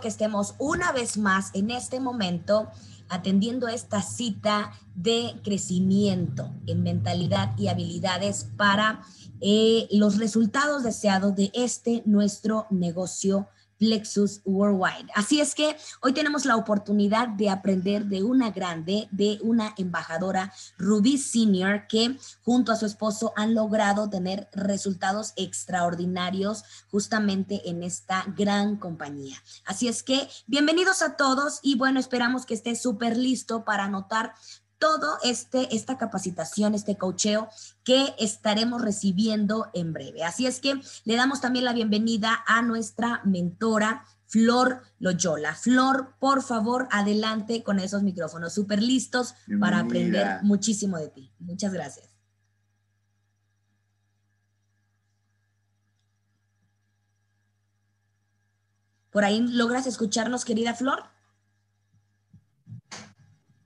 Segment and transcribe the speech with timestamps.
[0.00, 2.68] que estemos una vez más en este momento
[3.08, 9.02] atendiendo esta cita de crecimiento en mentalidad y habilidades para
[9.40, 15.08] eh, los resultados deseados de este nuestro negocio Plexus Worldwide.
[15.14, 20.52] Así es que hoy tenemos la oportunidad de aprender de una grande, de una embajadora,
[20.78, 28.24] Ruby Senior, que junto a su esposo han logrado tener resultados extraordinarios justamente en esta
[28.36, 29.36] gran compañía.
[29.64, 34.34] Así es que bienvenidos a todos y bueno, esperamos que esté súper listo para anotar
[34.78, 37.48] todo este, esta capacitación, este cocheo
[37.84, 40.24] que estaremos recibiendo en breve.
[40.24, 45.54] Así es que le damos también la bienvenida a nuestra mentora, Flor Loyola.
[45.54, 51.32] Flor, por favor, adelante con esos micrófonos súper listos para aprender muchísimo de ti.
[51.38, 52.16] Muchas gracias.
[59.10, 61.15] ¿Por ahí logras escucharnos, querida Flor?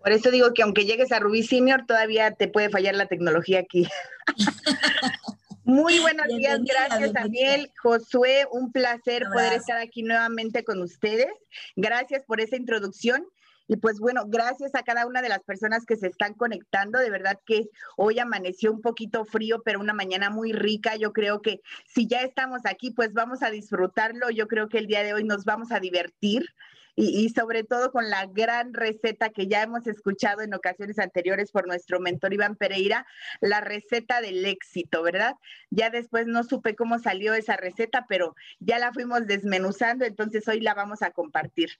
[0.01, 3.61] Por eso digo que aunque llegues a Rubí Senior, todavía te puede fallar la tecnología
[3.61, 3.87] aquí.
[5.65, 11.29] Muy buenos días, gracias Daniel, Josué, un placer poder estar aquí nuevamente con ustedes.
[11.77, 13.25] Gracias por esa introducción.
[13.69, 16.99] Y pues bueno, gracias a cada una de las personas que se están conectando.
[16.99, 20.97] De verdad que hoy amaneció un poquito frío, pero una mañana muy rica.
[20.97, 24.31] Yo creo que si ya estamos aquí, pues vamos a disfrutarlo.
[24.31, 26.47] Yo creo que el día de hoy nos vamos a divertir
[26.97, 31.67] y, sobre todo con la gran receta que ya hemos escuchado en ocasiones anteriores por
[31.67, 33.07] nuestro mentor Iván Pereira,
[33.41, 35.35] la receta del éxito, ¿verdad?
[35.71, 40.61] Ya después no supe cómo salió esa receta, pero ya la fuimos desmenuzando, entonces hoy
[40.61, 41.71] la vamos a compartir.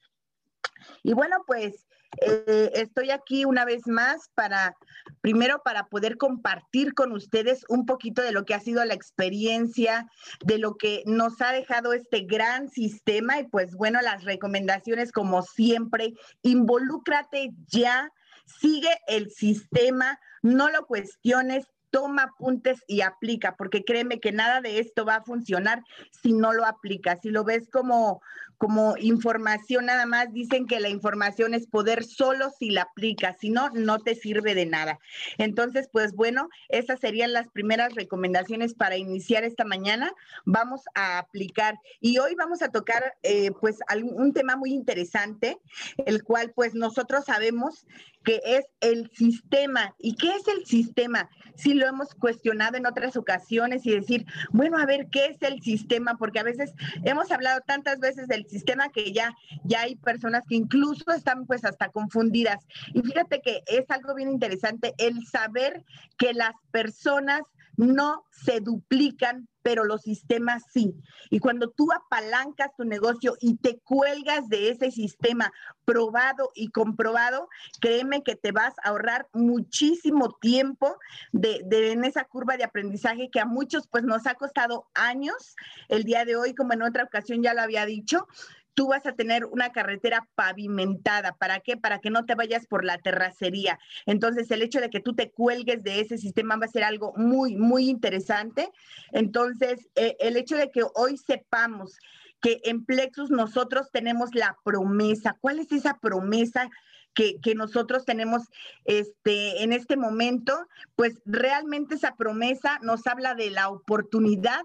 [1.03, 1.87] Y bueno, pues
[2.21, 4.77] eh, estoy aquí una vez más para,
[5.21, 10.09] primero para poder compartir con ustedes un poquito de lo que ha sido la experiencia,
[10.45, 15.43] de lo que nos ha dejado este gran sistema y pues bueno, las recomendaciones como
[15.43, 18.11] siempre, involúcrate ya,
[18.45, 24.79] sigue el sistema, no lo cuestiones, toma apuntes y aplica, porque créeme que nada de
[24.79, 25.83] esto va a funcionar
[26.23, 27.21] si no lo aplicas.
[27.23, 28.23] Si lo ves como,
[28.59, 33.51] como información nada más, dicen que la información es poder solo si la aplicas, si
[33.51, 34.99] no, no te sirve de nada.
[35.39, 40.13] Entonces, pues bueno, esas serían las primeras recomendaciones para iniciar esta mañana.
[40.45, 45.59] Vamos a aplicar y hoy vamos a tocar eh, pues un tema muy interesante,
[46.07, 47.87] el cual pues nosotros sabemos
[48.25, 49.95] que es el sistema.
[49.99, 51.31] ¿Y qué es el sistema?
[51.57, 55.61] Si lo hemos cuestionado en otras ocasiones y decir, bueno, a ver, ¿qué es el
[55.63, 56.17] sistema?
[56.17, 56.73] Porque a veces
[57.05, 61.65] hemos hablado tantas veces del sistema que ya, ya hay personas que incluso están pues
[61.65, 62.65] hasta confundidas.
[62.95, 65.85] Y fíjate que es algo bien interesante el saber
[66.19, 67.43] que las personas
[67.81, 70.95] no se duplican, pero los sistemas sí.
[71.31, 75.51] Y cuando tú apalancas tu negocio y te cuelgas de ese sistema
[75.87, 77.49] probado y comprobado,
[77.81, 80.99] créeme que te vas a ahorrar muchísimo tiempo
[81.33, 85.57] de, en esa curva de aprendizaje que a muchos pues nos ha costado años.
[85.89, 88.27] El día de hoy, como en otra ocasión ya lo había dicho,
[88.75, 91.37] tú vas a tener una carretera pavimentada.
[91.37, 91.77] ¿Para qué?
[91.77, 93.79] Para que no te vayas por la terracería.
[94.07, 97.13] Entonces, el hecho de que tú te cuelgues de ese sistema va a ser algo
[97.17, 98.71] muy, muy interesante.
[99.13, 101.99] Entonces, eh, el hecho de que hoy sepamos
[102.41, 105.37] que en Plexus nosotros tenemos la promesa.
[105.41, 106.69] ¿Cuál es esa promesa?
[107.13, 108.43] Que, que, nosotros tenemos
[108.85, 110.57] este, en este momento,
[110.95, 114.63] pues realmente esa promesa nos habla de la oportunidad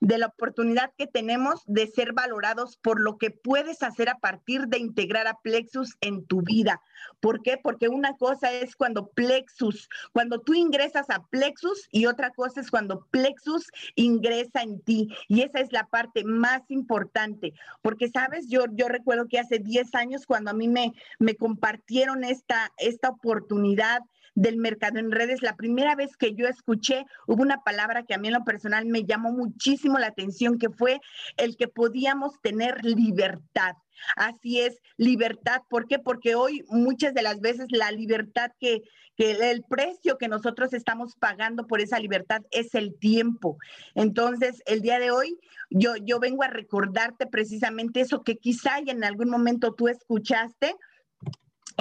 [0.00, 4.66] de la oportunidad que tenemos de ser valorados por lo que puedes hacer a partir
[4.66, 6.80] de integrar a Plexus en tu vida.
[7.20, 7.58] ¿Por qué?
[7.62, 12.70] Porque una cosa es cuando Plexus, cuando tú ingresas a Plexus y otra cosa es
[12.70, 15.08] cuando Plexus ingresa en ti.
[15.28, 19.94] Y esa es la parte más importante, porque sabes, yo, yo recuerdo que hace 10
[19.94, 24.00] años cuando a mí me, me compartieron esta, esta oportunidad,
[24.34, 28.18] del mercado en redes, la primera vez que yo escuché, hubo una palabra que a
[28.18, 31.00] mí en lo personal me llamó muchísimo la atención, que fue
[31.36, 33.74] el que podíamos tener libertad.
[34.16, 35.62] Así es, libertad.
[35.68, 35.98] ¿Por qué?
[35.98, 38.82] Porque hoy muchas de las veces la libertad que,
[39.16, 43.58] que el precio que nosotros estamos pagando por esa libertad es el tiempo.
[43.94, 45.38] Entonces, el día de hoy
[45.70, 50.74] yo, yo vengo a recordarte precisamente eso que quizá en algún momento tú escuchaste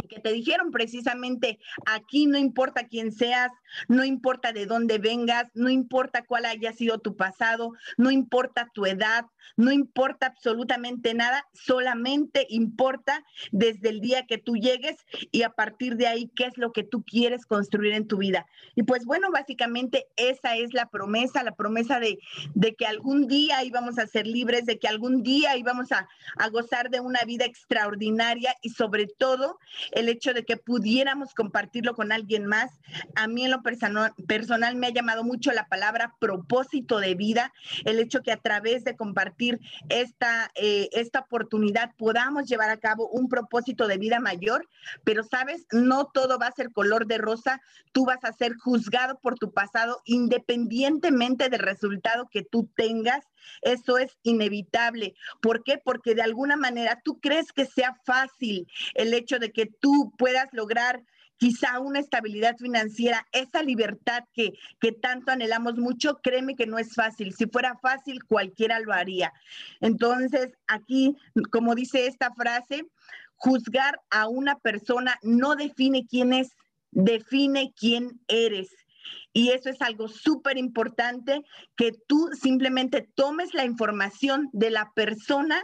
[0.08, 3.52] que te dijeron precisamente, aquí no importa quién seas,
[3.88, 8.86] no importa de dónde vengas, no importa cuál haya sido tu pasado, no importa tu
[8.86, 9.26] edad,
[9.58, 14.98] no importa absolutamente nada, solamente importa desde el día que tú llegues
[15.32, 18.46] y a partir de ahí qué es lo que tú quieres construir en tu vida.
[18.76, 22.20] Y pues bueno, básicamente esa es la promesa, la promesa de,
[22.54, 26.08] de que algún día íbamos a ser libres, de que algún día íbamos a,
[26.38, 29.60] a gozar de una vida extraordinaria y sobre todo
[29.92, 32.72] el hecho de que pudiéramos compartirlo con alguien más.
[33.16, 37.54] A mí en lo personal, me ha llamado mucho la palabra propósito de vida,
[37.86, 39.60] el hecho que a través de compartir
[39.90, 44.68] esta, eh, esta oportunidad podamos llevar a cabo un propósito de vida mayor,
[45.04, 47.62] pero sabes, no todo va a ser color de rosa,
[47.92, 53.26] tú vas a ser juzgado por tu pasado independientemente del resultado que tú tengas,
[53.62, 55.16] eso es inevitable.
[55.42, 55.78] ¿Por qué?
[55.78, 60.48] Porque de alguna manera tú crees que sea fácil el hecho de que tú puedas
[60.52, 61.04] lograr
[61.40, 66.94] quizá una estabilidad financiera, esa libertad que, que tanto anhelamos mucho, créeme que no es
[66.94, 67.34] fácil.
[67.34, 69.32] Si fuera fácil, cualquiera lo haría.
[69.80, 71.16] Entonces, aquí,
[71.50, 72.86] como dice esta frase,
[73.36, 76.58] juzgar a una persona no define quién es,
[76.92, 78.70] define quién eres.
[79.34, 81.44] Y eso es algo súper importante,
[81.76, 85.64] que tú simplemente tomes la información de la persona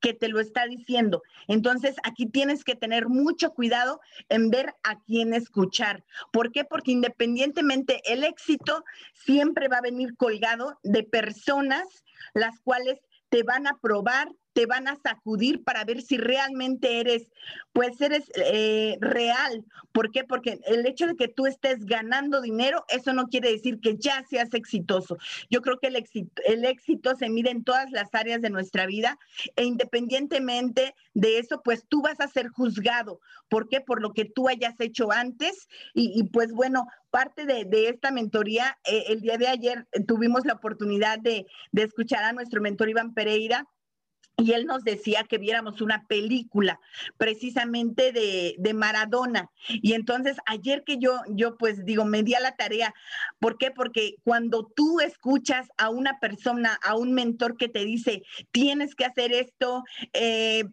[0.00, 1.22] que te lo está diciendo.
[1.48, 6.04] Entonces, aquí tienes que tener mucho cuidado en ver a quién escuchar.
[6.32, 6.64] ¿Por qué?
[6.64, 8.84] Porque independientemente el éxito
[9.14, 12.04] siempre va a venir colgado de personas
[12.34, 17.28] las cuales te van a probar, te van a sacudir para ver si realmente eres,
[17.74, 19.66] pues eres eh, real.
[19.92, 20.24] ¿Por qué?
[20.24, 24.24] Porque el hecho de que tú estés ganando dinero, eso no quiere decir que ya
[24.30, 25.18] seas exitoso.
[25.50, 28.86] Yo creo que el éxito, el éxito se mide en todas las áreas de nuestra
[28.86, 29.18] vida
[29.56, 33.20] e independientemente de eso, pues tú vas a ser juzgado.
[33.50, 33.82] ¿Por qué?
[33.82, 35.68] Por lo que tú hayas hecho antes.
[35.92, 41.18] Y, pues bueno, parte de, esta mentoría, eh, el día de ayer tuvimos la oportunidad
[41.18, 43.66] de, de escuchar a nuestro mentor Iván Pereira
[44.38, 46.78] y él nos decía que viéramos una película
[47.16, 49.50] precisamente de, de, Maradona.
[49.68, 52.94] Y entonces ayer que yo, yo pues digo, me di a la tarea.
[53.38, 53.70] ¿Por qué?
[53.70, 58.22] Porque cuando tú escuchas a una persona, a un mentor que te dice,
[58.52, 60.64] tienes que hacer esto, eh,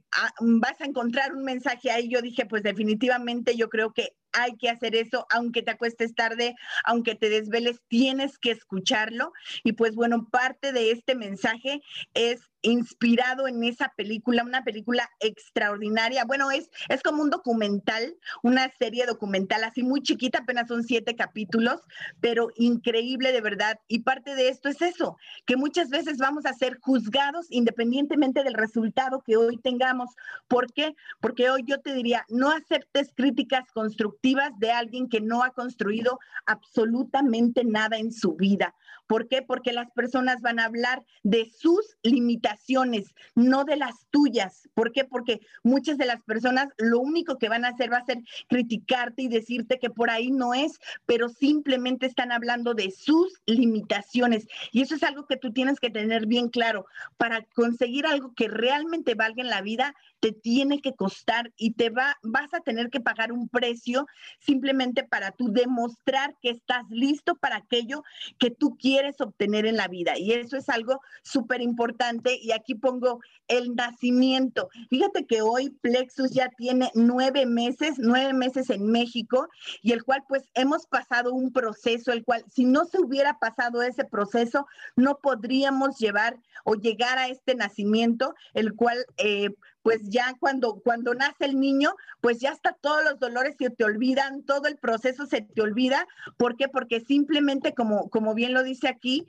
[0.42, 4.70] vas a encontrar un mensaje ahí, yo dije, pues definitivamente yo creo que hay que
[4.70, 9.32] hacer eso, aunque te acuestes tarde, aunque te desveles, tienes que escucharlo.
[9.64, 11.82] Y pues bueno, parte de este mensaje
[12.14, 16.26] es inspirado en esa película, una película extraordinaria.
[16.26, 21.16] Bueno, es, es como un documental, una serie documental así muy chiquita, apenas son siete
[21.16, 21.82] capítulos,
[22.20, 23.80] pero increíble de verdad.
[23.88, 28.54] Y parte de esto es eso, que muchas veces vamos a ser juzgados independientemente del
[28.54, 30.10] resultado que hoy tengamos.
[30.48, 30.96] ¿Por qué?
[31.20, 36.20] Porque hoy yo te diría, no aceptes críticas constructivas de alguien que no ha construido
[36.46, 38.74] absolutamente nada en su vida.
[39.14, 39.44] ¿Por qué?
[39.44, 44.68] Porque las personas van a hablar de sus limitaciones, no de las tuyas.
[44.74, 45.06] ¿Por qué?
[45.06, 49.22] Porque muchas de las personas lo único que van a hacer va a ser criticarte
[49.22, 54.48] y decirte que por ahí no es, pero simplemente están hablando de sus limitaciones.
[54.72, 56.88] Y eso es algo que tú tienes que tener bien claro.
[57.16, 61.90] Para conseguir algo que realmente valga en la vida, te tiene que costar y te
[61.90, 64.08] va, vas a tener que pagar un precio
[64.40, 68.04] simplemente para tú demostrar que estás listo para aquello
[68.40, 70.18] que tú quieres obtener en la vida.
[70.18, 72.40] Y eso es algo súper importante.
[72.42, 74.70] Y aquí pongo el nacimiento.
[74.90, 79.50] Fíjate que hoy Plexus ya tiene nueve meses, nueve meses en México,
[79.82, 83.82] y el cual pues hemos pasado un proceso, el cual si no se hubiera pasado
[83.82, 89.50] ese proceso, no podríamos llevar o llegar a este nacimiento, el cual eh,
[89.84, 93.84] pues ya cuando, cuando nace el niño, pues ya está todos los dolores se te
[93.84, 96.08] olvidan, todo el proceso se te olvida.
[96.38, 96.68] ¿Por qué?
[96.70, 99.28] Porque simplemente, como, como bien lo dice aquí,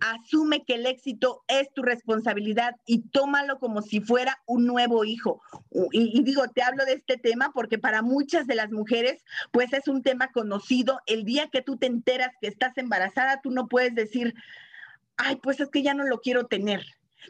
[0.00, 5.42] asume que el éxito es tu responsabilidad y tómalo como si fuera un nuevo hijo.
[5.92, 9.72] Y, y, digo, te hablo de este tema porque para muchas de las mujeres, pues
[9.72, 11.00] es un tema conocido.
[11.06, 14.34] El día que tú te enteras que estás embarazada, tú no puedes decir,
[15.18, 16.84] ay, pues es que ya no lo quiero tener.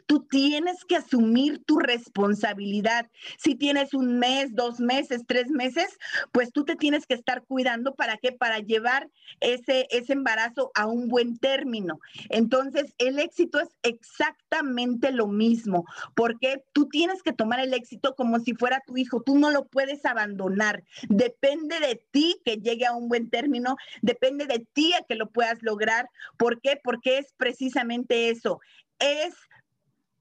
[0.05, 3.09] Tú tienes que asumir tu responsabilidad.
[3.37, 5.97] Si tienes un mes, dos meses, tres meses,
[6.31, 8.31] pues tú te tienes que estar cuidando para qué?
[8.31, 11.99] Para llevar ese, ese embarazo a un buen término.
[12.29, 15.85] Entonces, el éxito es exactamente lo mismo,
[16.15, 19.21] porque tú tienes que tomar el éxito como si fuera tu hijo.
[19.21, 20.83] Tú no lo puedes abandonar.
[21.09, 25.29] Depende de ti que llegue a un buen término, depende de ti a que lo
[25.29, 26.09] puedas lograr.
[26.37, 26.79] ¿Por qué?
[26.83, 28.59] Porque es precisamente eso.
[28.99, 29.35] Es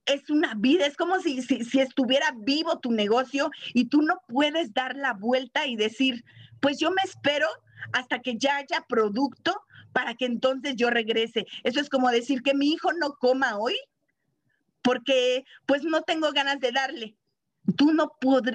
[0.07, 4.73] es una vida, es como si, si, estuviera vivo tu negocio y tú no puedes
[4.73, 6.25] dar la vuelta y decir,
[6.61, 7.49] pues yo me espero
[7.93, 9.61] hasta que ya haya producto
[9.93, 11.47] para que entonces yo regrese.
[11.65, 13.77] Eso es como decir que mi hijo no coma hoy
[14.83, 17.17] porque pues no tengo ganas de darle.
[17.77, 18.13] Tú no,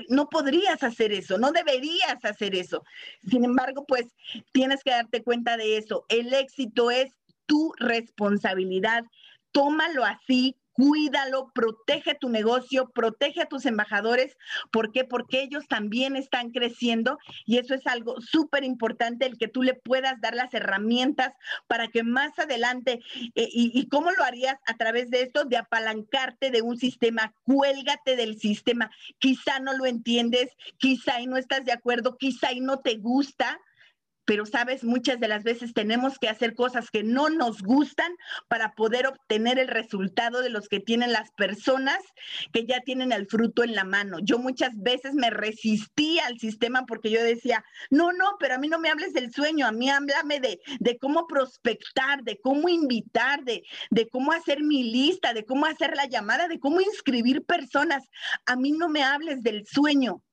[0.07, 2.83] no podrías hacer eso, no deberías hacer eso.
[3.29, 4.05] Sin embargo, pues
[4.53, 6.05] tienes que darte cuenta de eso.
[6.07, 7.11] El éxito es
[7.45, 9.03] tu responsabilidad.
[9.51, 14.37] Tómalo así, cuídalo, protege tu negocio, protege a tus embajadores.
[14.71, 15.03] ¿Por qué?
[15.03, 19.73] Porque ellos también están creciendo y eso es algo súper importante, el que tú le
[19.73, 21.33] puedas dar las herramientas
[21.67, 23.01] para que más adelante,
[23.35, 28.15] eh, y, cómo lo harías a través de esto, de apalancarte de un sistema, cuélgate
[28.15, 28.91] del sistema.
[29.19, 33.59] Quizá no lo entiendes, quizá y no estás de acuerdo, quizá y no te gusta
[34.31, 38.15] pero sabes, muchas de las veces tenemos que hacer cosas que no nos gustan
[38.47, 41.97] para poder obtener el resultado de los que tienen las personas
[42.53, 44.19] que ya tienen el fruto en la mano.
[44.23, 48.69] Yo muchas veces me resistía al sistema porque yo decía, no, no, pero a mí
[48.69, 53.43] no me hables del sueño, a mí háblame de, de cómo prospectar, de cómo invitar,
[53.43, 58.05] de, de cómo hacer mi lista, de cómo hacer la llamada, de cómo inscribir personas.
[58.45, 60.23] A mí no me hables del sueño,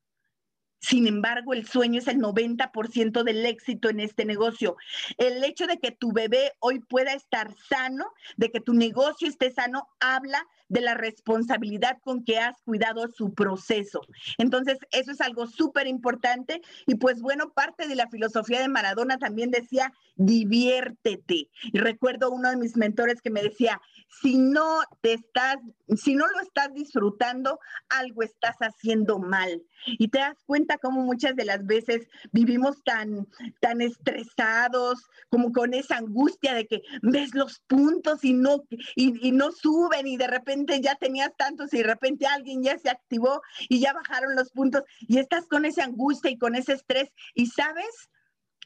[0.81, 4.77] sin embargo, el sueño es el 90% del éxito en este negocio.
[5.17, 8.07] El hecho de que tu bebé hoy pueda estar sano,
[8.37, 13.35] de que tu negocio esté sano, habla de la responsabilidad con que has cuidado su
[13.35, 14.03] proceso.
[14.37, 16.61] Entonces, eso es algo súper importante.
[16.87, 21.49] Y pues bueno, parte de la filosofía de Maradona también decía, diviértete.
[21.73, 25.57] Y recuerdo uno de mis mentores que me decía, si no te estás,
[25.97, 29.63] si no lo estás disfrutando, algo estás haciendo mal.
[29.87, 33.29] Y te das cuenta cómo muchas de las veces vivimos tan,
[33.61, 38.65] tan estresados, como con esa angustia de que ves los puntos y no,
[38.97, 42.91] y no suben y de repente ya tenías tantos y de repente alguien ya se
[42.91, 47.13] activó y ya bajaron los puntos y estás con esa angustia y con ese estrés
[47.35, 48.11] y sabes,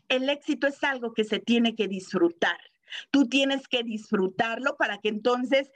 [0.08, 2.58] el éxito es algo que se tiene que disfrutar.
[3.10, 5.70] Tú tienes que disfrutarlo para que entonces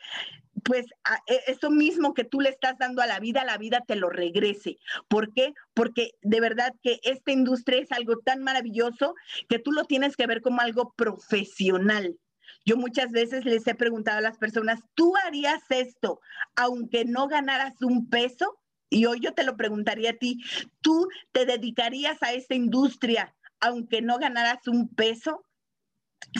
[0.66, 0.86] pues
[1.28, 4.10] e, eso mismo que tú le estás dando a la vida, la vida te lo
[4.10, 4.78] regrese.
[5.08, 5.54] ¿Por qué?
[5.74, 9.14] Porque de verdad que esta industria es algo tan maravilloso
[9.48, 12.18] que tú lo tienes que ver como algo profesional.
[12.64, 16.20] Yo muchas veces les he preguntado a las personas, ¿tú harías esto
[16.56, 18.58] aunque no ganaras un peso?
[18.90, 20.42] Y hoy yo te lo preguntaría a ti,
[20.80, 25.45] ¿tú te dedicarías a esta industria aunque no ganaras un peso?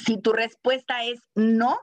[0.05, 1.79] Si tu respuesta es no,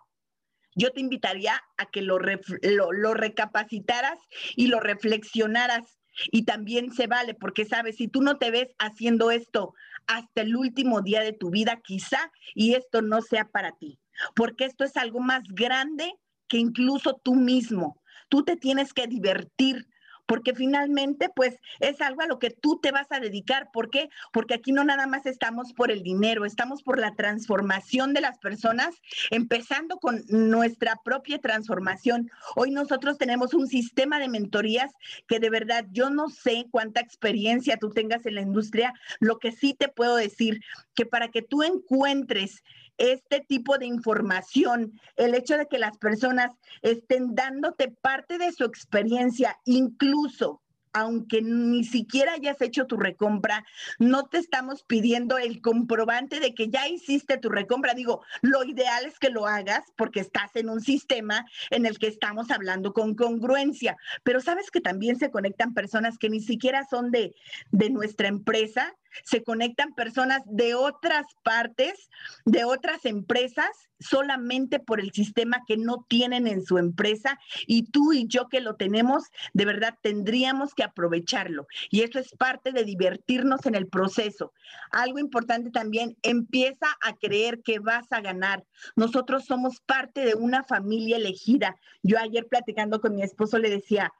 [0.75, 4.19] yo te invitaría a que lo, lo, recapacitaras
[4.55, 5.99] y lo reflexionaras.
[6.31, 9.73] Y también se vale, porque sabes, si tú no te ves haciendo esto
[10.05, 13.99] hasta el último día de tu vida, quizá, y esto no sea para ti
[14.35, 16.13] porque esto es algo más grande
[16.47, 18.01] que incluso tú mismo.
[18.29, 19.87] Tú te tienes que divertir,
[20.25, 23.69] porque finalmente pues es algo a lo que tú te vas a dedicar.
[23.71, 24.09] ¿Por qué?
[24.31, 28.39] Porque aquí no nada más estamos por el dinero, estamos por la transformación de las
[28.39, 28.95] personas,
[29.31, 32.29] empezando con nuestra propia transformación.
[32.55, 34.91] Hoy nosotros tenemos un sistema de mentorías
[35.27, 39.51] que de verdad yo no sé cuánta experiencia tú tengas en la industria, lo que
[39.51, 40.61] sí te puedo decir
[40.95, 42.63] que para que tú encuentres
[42.97, 48.63] este tipo de información, el hecho de que las personas estén dándote parte de su
[48.63, 53.65] experiencia, incluso aunque ni siquiera hayas hecho tu recompra,
[53.97, 57.95] no te estamos pidiendo el comprobante de que ya hiciste tu recompra.
[57.95, 62.07] Digo, lo ideal es que lo hagas porque estás en un sistema en el que
[62.07, 67.09] estamos hablando con congruencia, pero sabes que también se conectan personas que ni siquiera son
[67.09, 67.33] de,
[67.71, 72.09] de nuestra empresa se conectan personas de otras partes,
[72.45, 78.13] de otras empresas, solamente por el sistema que no tienen en su empresa y tú
[78.13, 81.67] y yo que lo tenemos, de verdad tendríamos que aprovecharlo.
[81.89, 84.53] Y eso es parte de divertirnos en el proceso.
[84.91, 88.65] Algo importante también, empieza a creer que vas a ganar.
[88.95, 91.75] Nosotros somos parte de una familia elegida.
[92.01, 94.11] Yo ayer platicando con mi esposo le decía,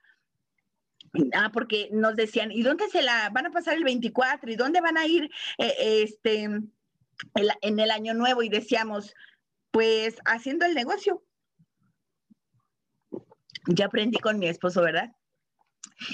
[1.34, 4.51] Ah, porque nos decían, ¿y dónde se la van a pasar el 24?
[4.51, 5.29] ¿Y dónde van a ir
[5.60, 8.41] eh, este, en el año nuevo?
[8.41, 9.13] Y decíamos,
[9.72, 11.24] pues haciendo el negocio.
[13.67, 15.12] Ya aprendí con mi esposo, ¿verdad?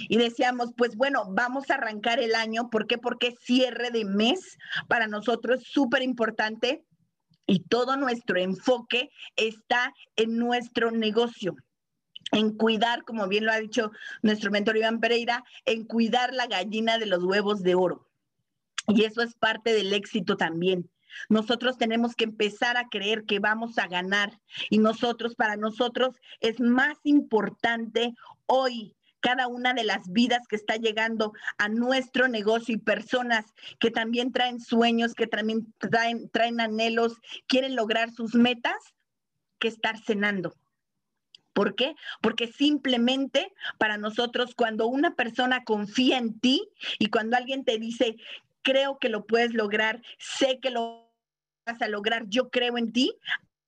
[0.10, 2.70] Y decíamos, pues bueno, vamos a arrancar el año.
[2.70, 2.98] ¿Por qué?
[2.98, 4.58] Porque cierre de mes
[4.89, 6.84] para nosotros es súper importante
[7.46, 11.56] y todo nuestro enfoque está en nuestro negocio
[12.31, 16.98] en cuidar, como bien lo ha dicho nuestro mentor Iván Pereira, en cuidar la gallina
[16.98, 18.07] de los huevos de oro.
[18.88, 20.89] Y eso es parte del éxito también.
[21.27, 24.39] nosotros tenemos que empezar a creer que vamos a ganar.
[24.69, 28.13] Y nosotros, para nosotros, es más importante
[28.45, 33.45] hoy cada una de las vidas que está llegando a nuestro negocio y personas
[33.79, 37.17] que también traen sueños, que también traen, traen anhelos,
[37.48, 38.93] quieren lograr sus metas,
[39.59, 40.55] que estar cenando.
[41.53, 41.96] ¿Por qué?
[42.22, 48.15] Porque simplemente para nosotros cuando una persona confía en ti y cuando alguien te dice,
[48.62, 51.12] creo que lo puedes lograr, sé que lo
[51.65, 53.13] vas a lograr, yo creo en ti,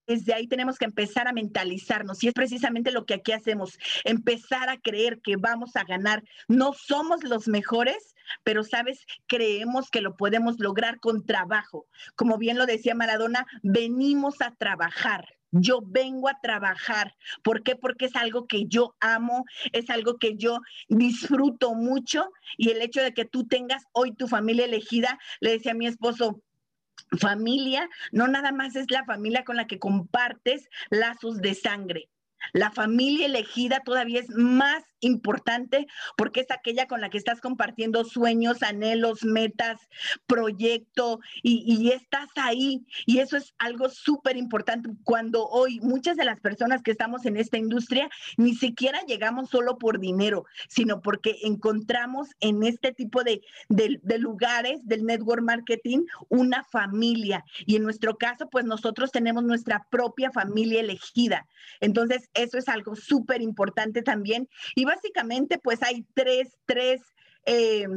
[0.07, 4.69] desde ahí tenemos que empezar a mentalizarnos y es precisamente lo que aquí hacemos, empezar
[4.69, 6.23] a creer que vamos a ganar.
[6.47, 11.87] No somos los mejores, pero sabes, creemos que lo podemos lograr con trabajo.
[12.15, 15.40] Como bien lo decía Maradona, venimos a trabajar.
[15.51, 17.15] Yo vengo a trabajar.
[17.43, 17.75] ¿Por qué?
[17.75, 23.01] Porque es algo que yo amo, es algo que yo disfruto mucho y el hecho
[23.01, 26.41] de que tú tengas hoy tu familia elegida, le decía a mi esposo,
[27.19, 32.09] familia no nada más es la familia con la que compartes lazos de sangre.
[32.53, 38.03] La familia elegida todavía es más importante porque es aquella con la que estás compartiendo
[38.03, 39.79] sueños, anhelos, metas,
[40.27, 42.85] proyecto y, estás ahí.
[43.05, 47.37] Y eso es algo súper importante cuando hoy muchas de las personas que estamos en
[47.37, 53.41] esta industria ni siquiera llegamos solo por dinero, sino porque encontramos en este tipo de,
[53.69, 57.43] de lugares del network marketing una familia.
[57.65, 61.47] Y en nuestro caso, pues nosotros tenemos nuestra propia familia elegida.
[61.79, 64.47] Entonces, eso es algo súper importante también.
[64.75, 67.01] Y básicamente, pues hay tres, tres
[67.45, 67.87] eh,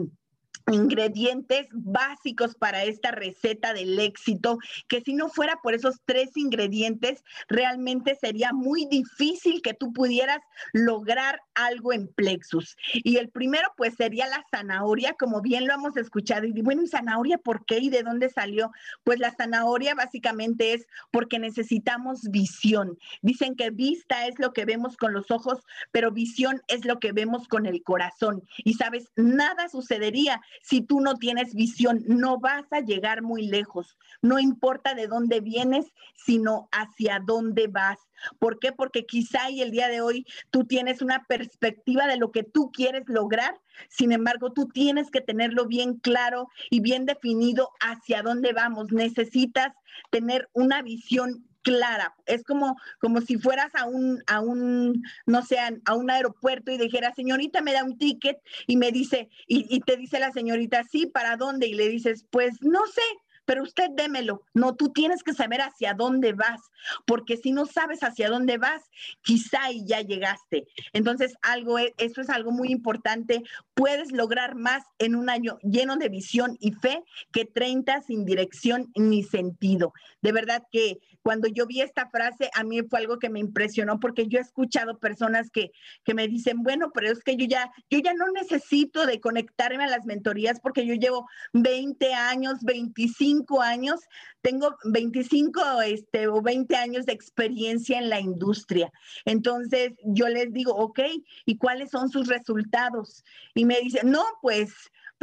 [0.71, 4.59] ingredientes básicos para esta receta del éxito,
[4.89, 10.41] que si no fuera por esos tres ingredientes, realmente sería muy difícil que tú pudieras
[10.73, 12.77] lograr algo en Plexus.
[12.93, 16.47] Y el primero, pues sería la zanahoria, como bien lo hemos escuchado.
[16.47, 18.71] Y bueno, ¿y zanahoria por qué y de dónde salió?
[19.05, 22.99] Pues la zanahoria básicamente es porque necesitamos visión.
[23.23, 25.61] Dicen que vista es lo que vemos con los ojos,
[25.93, 28.43] pero visión es lo que vemos con el corazón.
[28.59, 33.97] Y sabes, nada sucedería si tú no tienes visión, no vas a llegar muy lejos.
[34.23, 37.99] No importa de dónde vienes, sino hacia dónde vas.
[38.39, 38.73] ¿Por qué?
[38.73, 42.71] Porque quizá y el día de hoy tú tienes una perspectiva de lo que tú
[42.73, 43.61] quieres lograr.
[43.89, 48.93] Sin embargo, tú tienes que tenerlo bien claro y bien definido hacia dónde vamos.
[48.93, 49.75] Necesitas
[50.11, 52.15] tener una visión clara.
[52.27, 56.79] Es como, como si fueras a un, a un, no sé, a un aeropuerto y
[56.79, 60.85] dijera, señorita, me da un ticket y me dice, y, y te dice la señorita,
[60.85, 61.67] sí, ¿para dónde?
[61.67, 63.03] Y le dices, pues no sé,
[63.45, 64.43] pero usted démelo.
[64.55, 66.61] No, tú tienes que saber hacia dónde vas,
[67.07, 68.83] porque si no sabes hacia dónde vas,
[69.23, 70.67] quizá y ya llegaste.
[70.93, 73.43] Entonces, algo, e, eso es algo muy importante.
[73.75, 78.91] Puedes lograr más en un año lleno de visión y fe que 30 sin dirección
[78.95, 79.93] ni sentido.
[80.23, 83.99] De verdad que cuando yo vi esta frase, a mí fue algo que me impresionó
[83.99, 85.73] porque yo he escuchado personas que,
[86.05, 89.85] que me dicen, bueno, pero es que yo ya, yo ya no necesito de conectarme
[89.85, 94.01] a las mentorías porque yo llevo 20 años, 25 años,
[94.43, 98.93] tengo 25 este, o 20 años de experiencia en la industria.
[99.25, 101.01] Entonces yo les digo, ok,
[101.47, 103.25] ¿y cuáles son sus resultados?
[103.55, 104.75] Y me dicen, no, pues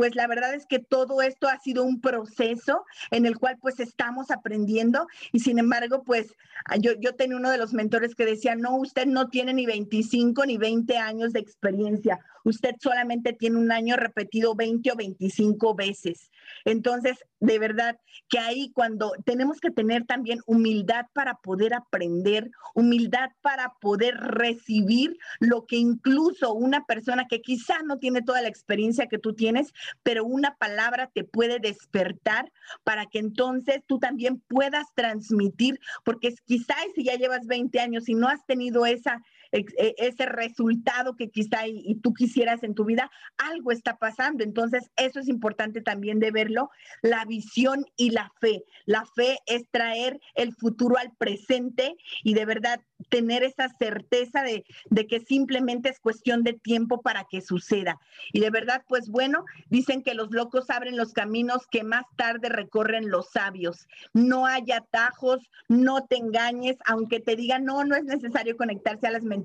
[0.01, 3.79] pues la verdad es que todo esto ha sido un proceso en el cual pues
[3.79, 6.33] estamos aprendiendo y sin embargo pues
[6.79, 10.47] yo, yo tenía uno de los mentores que decía, no, usted no tiene ni 25
[10.47, 16.31] ni 20 años de experiencia, usted solamente tiene un año repetido 20 o 25 veces.
[16.65, 17.99] Entonces, de verdad
[18.29, 25.17] que ahí cuando tenemos que tener también humildad para poder aprender, humildad para poder recibir
[25.39, 29.73] lo que incluso una persona que quizá no tiene toda la experiencia que tú tienes,
[30.03, 32.51] pero una palabra te puede despertar
[32.83, 38.13] para que entonces tú también puedas transmitir, porque quizá si ya llevas 20 años y
[38.13, 39.19] no has tenido esa
[39.51, 44.43] ese resultado que quizá y, tú quisieras en tu vida, algo está pasando.
[44.43, 46.69] Entonces, eso es importante también de verlo,
[47.01, 48.63] la visión y la fe.
[48.85, 54.63] La fe es traer el futuro al presente y de verdad tener esa certeza de,
[55.07, 57.99] que simplemente es cuestión de tiempo para que suceda.
[58.31, 62.49] Y de verdad, pues bueno, dicen que los locos abren los caminos que más tarde
[62.49, 63.87] recorren los sabios.
[64.13, 69.11] No hay atajos, no te engañes, aunque te digan, no, no es necesario conectarse a
[69.11, 69.41] las mentiras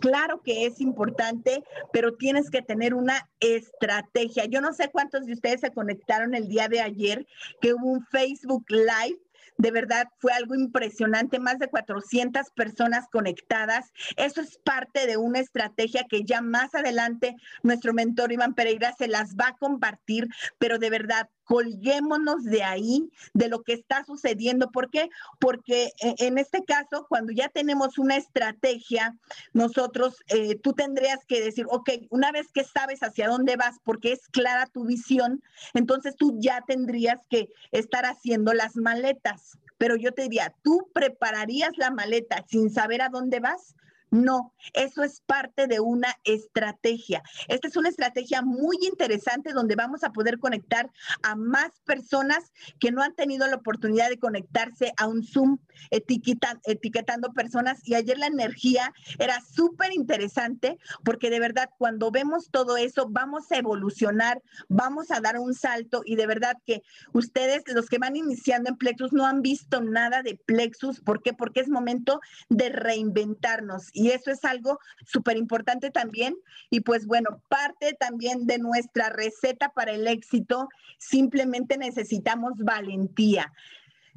[0.00, 4.44] claro que es importante, pero tienes que tener una estrategia.
[4.46, 7.26] Yo no sé cuántos de ustedes se conectaron el día de ayer,
[7.60, 9.18] que hubo un Facebook Live
[9.58, 13.92] de verdad fue algo impresionante, más de 400 personas conectadas.
[14.16, 19.08] Eso es parte de una estrategia que ya más adelante nuestro mentor Iván Pereira se
[19.08, 24.70] las va a compartir, pero de verdad colguémonos de ahí, de lo que está sucediendo.
[24.70, 25.08] ¿Por qué?
[25.40, 29.16] Porque eh, en este caso, cuando ya tenemos una estrategia,
[29.52, 34.12] nosotros, eh, tú tendrías que decir, ok, una vez que sabes hacia dónde vas, porque
[34.12, 39.56] es clara tu visión, entonces tú ya tendrías que estar haciendo las maletas.
[39.78, 43.76] Pero yo te diría, ¿tú prepararías la maleta sin saber a dónde vas?
[44.16, 47.22] No, eso es parte de una estrategia.
[47.48, 50.90] Esta es una estrategia muy interesante donde vamos a poder conectar
[51.22, 52.50] a más personas
[52.80, 55.58] que no han tenido la oportunidad de conectarse a un Zoom
[55.90, 57.86] etiquetando personas.
[57.86, 63.50] Y ayer la energía era súper interesante porque de verdad cuando vemos todo eso vamos
[63.50, 68.16] a evolucionar, vamos a dar un salto y de verdad que ustedes, los que van
[68.16, 71.00] iniciando en Plexus, no han visto nada de Plexus.
[71.00, 71.32] ¿Por qué?
[71.32, 76.36] Porque es momento de reinventarnos y eso es algo súper importante también.
[76.70, 83.52] Y pues bueno, parte también de nuestra receta para el éxito, simplemente necesitamos valentía.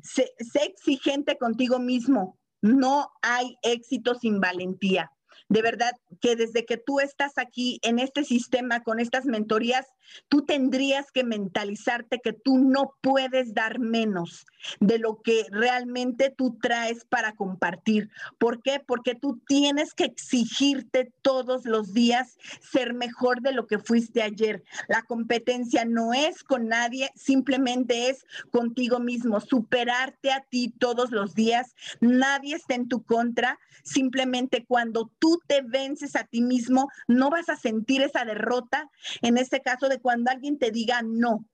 [0.03, 0.33] Sé
[0.65, 2.37] exigente contigo mismo.
[2.61, 5.11] No hay éxito sin valentía.
[5.49, 9.87] De verdad que desde que tú estás aquí en este sistema con estas mentorías,
[10.27, 14.45] tú tendrías que mentalizarte que tú no puedes dar menos
[14.79, 18.09] de lo que realmente tú traes para compartir.
[18.37, 18.79] ¿Por qué?
[18.79, 24.63] Porque tú tienes que exigirte todos los días ser mejor de lo que fuiste ayer.
[24.87, 31.33] La competencia no es con nadie, simplemente es contigo mismo, superarte a ti todos los
[31.33, 31.75] días.
[31.99, 37.49] Nadie está en tu contra, simplemente cuando tú te vences a ti mismo, no vas
[37.49, 38.89] a sentir esa derrota.
[39.21, 41.45] En este caso de cuando alguien te diga no,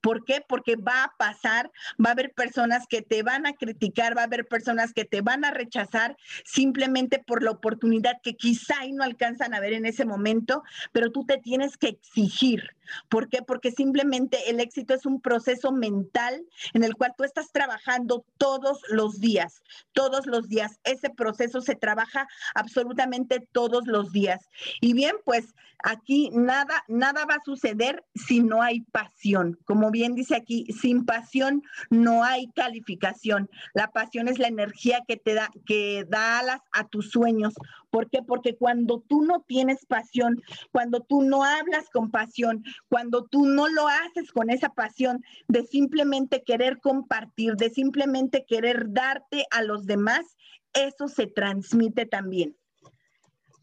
[0.00, 0.44] ¿Por qué?
[0.46, 1.70] Porque va a pasar,
[2.04, 5.20] va a haber personas que te van a criticar, va a haber personas que te
[5.20, 10.04] van a rechazar simplemente por la oportunidad que quizá no alcanzan a ver en ese
[10.04, 12.76] momento, pero tú te tienes que exigir.
[13.08, 13.42] ¿Por qué?
[13.42, 18.80] Porque simplemente el éxito es un proceso mental en el cual tú estás trabajando todos
[18.88, 20.80] los días, todos los días.
[20.84, 24.48] Ese proceso se trabaja absolutamente todos los días.
[24.80, 29.58] Y bien, pues aquí nada, nada va a suceder si no hay pasión.
[29.64, 33.48] Como bien dice aquí, sin pasión no hay calificación.
[33.74, 37.54] La pasión es la energía que te da, que da alas a tus sueños.
[37.90, 38.22] ¿Por qué?
[38.22, 43.68] Porque cuando tú no tienes pasión, cuando tú no hablas con pasión, cuando tú no
[43.68, 49.86] lo haces con esa pasión de simplemente querer compartir, de simplemente querer darte a los
[49.86, 50.36] demás,
[50.72, 52.56] eso se transmite también.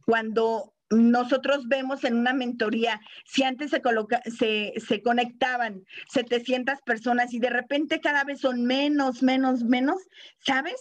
[0.05, 7.39] Cuando nosotros vemos en una mentoría, si antes se, coloca, se, conectaban 700 personas y
[7.39, 9.97] de repente cada vez son menos, menos, menos,
[10.39, 10.79] ¿sabes?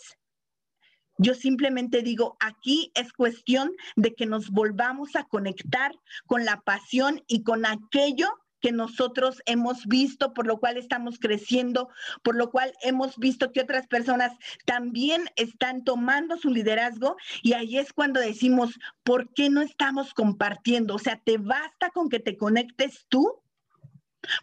[1.17, 5.93] Yo simplemente digo, aquí es cuestión de que nos volvamos a conectar
[6.27, 8.29] con la pasión y con aquello
[8.65, 11.91] que nosotros hemos visto, por lo cual estamos creciendo,
[12.23, 14.33] por lo cual hemos visto que otras personas
[14.65, 20.95] también están tomando su liderazgo y ahí es cuando decimos, ¿por qué no estamos compartiendo?
[20.95, 23.44] O sea, ¿te basta con que te conectes tú?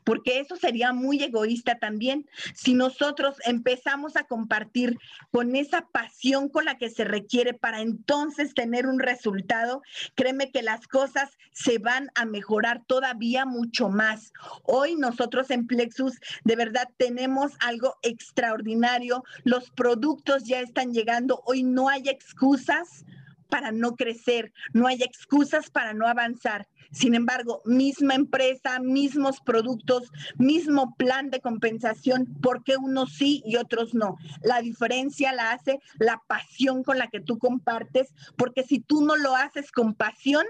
[0.04, 2.28] Porque eso sería muy egoísta también.
[2.54, 4.98] Si nosotros empezamos a compartir
[5.32, 9.82] con esa pasión con la que se requiere para entonces tener un resultado,
[10.16, 14.32] créeme que las cosas se van a mejorar todavía mucho más.
[14.64, 19.24] Hoy nosotros en Plexus de verdad tenemos algo extraordinario.
[19.44, 21.42] Los productos ya están llegando.
[21.46, 23.06] Hoy no hay excusas
[23.52, 26.70] para no crecer, no hay excusas para no avanzar.
[26.92, 33.58] Sin embargo, misma empresa, mismos productos, mismo plan de compensación, ¿por qué unos sí y
[33.58, 34.16] otros no?
[34.42, 39.18] La diferencia la hace la pasión con la que tú compartes, porque si tú no
[39.18, 40.46] lo haces con pasión,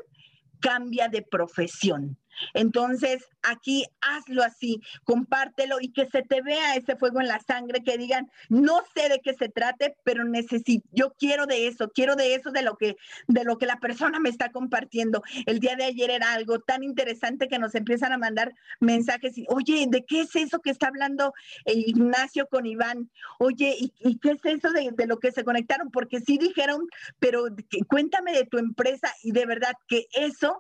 [0.60, 2.21] cambia de profesión.
[2.54, 7.84] Entonces, aquí hazlo así, compártelo y que se te vea ese fuego en la sangre,
[7.84, 12.16] que digan, no sé de qué se trate, pero necesito, yo quiero de eso, quiero
[12.16, 12.96] de eso de lo que
[13.28, 15.24] de lo que la persona me está compartiendo.
[15.46, 19.46] El día de ayer era algo tan interesante que nos empiezan a mandar mensajes y,
[19.50, 21.34] "Oye, ¿de qué es eso que está hablando
[21.66, 23.10] Ignacio con Iván?
[23.40, 25.92] Oye, ¿y, qué es eso de, de, lo que se conectaron?
[25.92, 26.88] Porque sí dijeron,
[27.20, 27.46] pero
[27.88, 30.60] cuéntame de tu empresa y de verdad que eso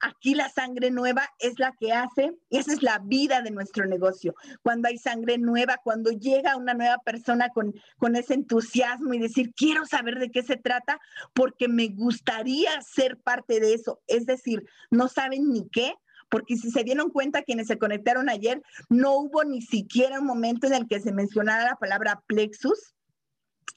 [0.00, 0.90] aquí la sangre
[1.38, 4.34] es la que hace, y esa es la vida de nuestro negocio.
[4.62, 9.52] Cuando hay sangre nueva, cuando llega una nueva persona con, con ese entusiasmo y decir,
[9.54, 11.00] quiero saber de qué se trata,
[11.32, 14.00] porque me gustaría ser parte de eso.
[14.06, 15.94] Es decir, no saben ni qué,
[16.28, 20.66] porque si se dieron cuenta quienes se conectaron ayer, no hubo ni siquiera un momento
[20.66, 22.94] en el que se mencionara la palabra plexus.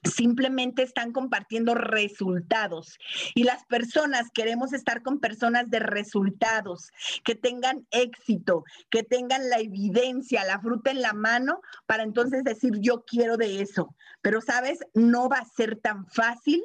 [0.04, 2.98] Simplemente están compartiendo resultados.
[3.36, 6.92] Y las personas queremos estar con personas de resultados,
[7.24, 12.74] que tengan éxito, que tengan la evidencia, la fruta en la mano, para entonces decir,
[12.80, 13.96] yo quiero de eso.
[14.22, 14.80] Pero, ¿sabes?
[14.94, 16.64] No va a ser tan fácil.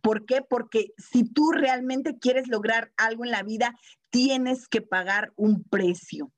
[0.00, 0.42] ¿Por qué?
[0.42, 3.74] Porque si tú realmente quieres lograr algo en la vida,
[4.10, 6.32] tienes que pagar un precio.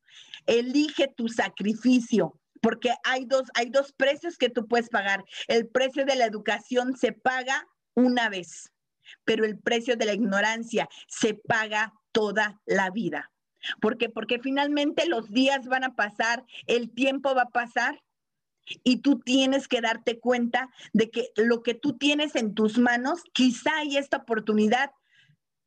[0.46, 5.24] Elige tu sacrificio porque hay dos, hay dos precios que tú puedes pagar.
[5.46, 8.70] El precio de la educación se paga una vez,
[9.24, 13.30] pero el precio de la ignorancia se paga toda la vida.
[13.80, 14.08] ¿Por qué?
[14.08, 18.00] Porque finalmente los días van a pasar, el tiempo va a pasar
[18.84, 23.22] y tú tienes que darte cuenta de que lo que tú tienes en tus manos,
[23.32, 24.90] quizá y esta oportunidad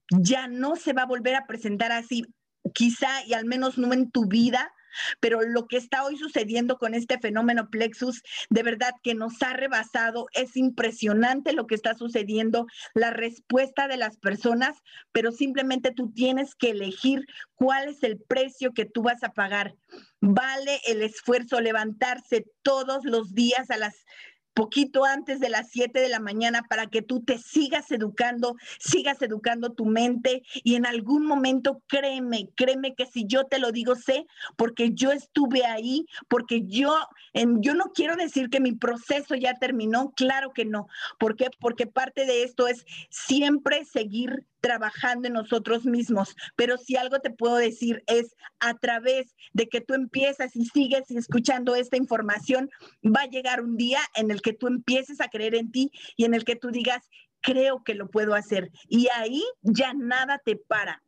[0.10, 2.26] ya no se va a volver a presentar así,
[2.74, 4.74] quizá y al menos no en tu vida,
[5.20, 9.54] pero lo que está hoy sucediendo con este fenómeno Plexus, de verdad que nos ha
[9.54, 14.78] rebasado, es impresionante lo que está sucediendo, la respuesta de las personas,
[15.12, 17.26] pero simplemente tú tienes que elegir
[17.56, 19.76] cuál es el precio que tú vas a pagar.
[20.20, 24.06] Vale el esfuerzo levantarse todos los días a las
[24.54, 29.22] poquito antes de las 7 de la mañana para que tú te sigas educando, sigas
[29.22, 33.96] educando tu mente y en algún momento créeme, créeme que si yo te lo digo
[33.96, 34.26] sé
[34.58, 36.96] porque yo estuve ahí, porque yo
[37.34, 40.88] en, yo no quiero decir que mi proceso ya terminó, claro que no.
[41.18, 41.50] ¿Por qué?
[41.60, 46.36] Porque parte de esto es siempre seguir trabajando en nosotros mismos.
[46.56, 51.10] Pero si algo te puedo decir es a través de que tú empiezas y sigues
[51.12, 52.70] escuchando esta información,
[53.06, 56.26] va a llegar un día en el que tú empieces a creer en ti y
[56.26, 57.10] en el que tú digas,
[57.42, 58.72] creo que lo puedo hacer.
[58.88, 61.02] Y ahí ya nada te para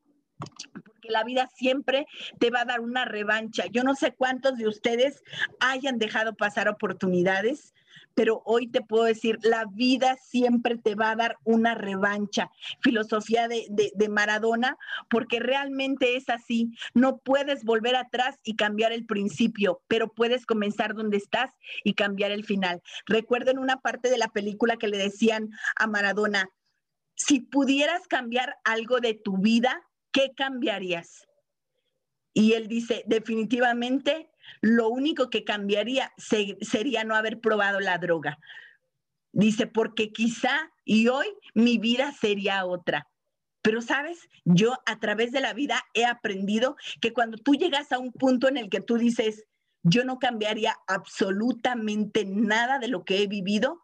[1.04, 2.08] porque la vida siempre
[2.40, 3.66] te va a dar una revancha.
[3.72, 5.22] Yo no sé cuántos de ustedes
[5.60, 7.74] hayan dejado pasar oportunidades,
[8.16, 12.50] pero hoy te puedo decir, la vida siempre te va a dar una revancha.
[12.82, 14.78] Filosofía de, Maradona,
[15.10, 16.72] porque realmente es así.
[16.94, 21.52] No puedes volver atrás y cambiar el principio, pero puedes comenzar donde estás
[21.84, 22.82] y cambiar el final.
[23.08, 26.50] Recuerden una parte de la película que le decían a Maradona,
[27.16, 29.82] si pudieras cambiar algo de tu vida,
[30.14, 31.28] ¿qué cambiarías?
[32.34, 34.30] Y él dice, definitivamente
[34.62, 38.40] lo único que cambiaría sería no haber probado la droga.
[39.34, 43.08] Dice, porque quizá y hoy mi vida sería otra.
[43.62, 48.00] Pero sabes, yo a través de la vida he aprendido que cuando tú llegas a
[48.00, 49.46] un punto en el que tú dices,
[49.84, 53.83] yo no cambiaría absolutamente nada de lo que he vivido,